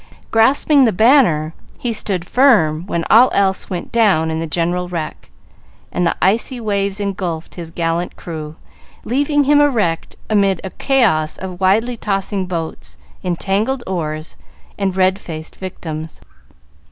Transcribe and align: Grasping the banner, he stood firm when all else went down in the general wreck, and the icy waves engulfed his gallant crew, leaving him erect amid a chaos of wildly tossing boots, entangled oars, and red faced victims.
Grasping 0.31 0.85
the 0.85 0.91
banner, 0.91 1.53
he 1.77 1.93
stood 1.93 2.25
firm 2.25 2.87
when 2.87 3.05
all 3.11 3.29
else 3.35 3.69
went 3.69 3.91
down 3.91 4.31
in 4.31 4.39
the 4.39 4.47
general 4.47 4.87
wreck, 4.89 5.29
and 5.91 6.07
the 6.07 6.15
icy 6.19 6.59
waves 6.59 6.99
engulfed 6.99 7.53
his 7.53 7.69
gallant 7.69 8.15
crew, 8.15 8.55
leaving 9.05 9.43
him 9.43 9.61
erect 9.61 10.15
amid 10.27 10.59
a 10.63 10.71
chaos 10.71 11.37
of 11.37 11.61
wildly 11.61 11.97
tossing 11.97 12.47
boots, 12.47 12.97
entangled 13.23 13.83
oars, 13.85 14.35
and 14.75 14.97
red 14.97 15.19
faced 15.19 15.55
victims. 15.57 16.19